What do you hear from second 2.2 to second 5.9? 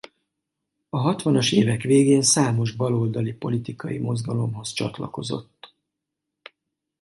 számos baloldali politikai mozgalomhoz csatlakozott.